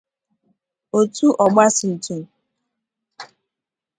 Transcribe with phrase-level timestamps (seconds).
[0.99, 2.21] otu ọgbatumtum